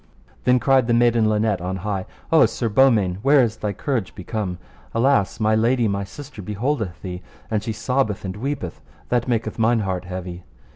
Then 0.45 0.59
cried 0.59 0.87
the 0.87 0.95
maiden 0.95 1.29
Linet 1.29 1.61
on 1.61 1.75
high: 1.85 2.07
O 2.31 2.47
Sir 2.47 2.69
Beaumains, 2.69 3.19
where 3.21 3.43
is 3.43 3.57
thy 3.57 3.71
courage 3.71 4.15
become? 4.15 4.57
Alas, 4.95 5.39
my 5.39 5.53
lady 5.53 5.87
my 5.87 6.03
sister 6.03 6.41
beholdeth 6.41 6.99
thee, 7.03 7.21
and 7.51 7.61
she 7.61 7.71
sobbeth 7.71 8.25
and 8.25 8.35
weepeth, 8.35 8.81
that 9.09 9.27
maketh 9.27 9.59
mine 9.59 9.81
heart 9.81 10.05
heavy. 10.05 10.43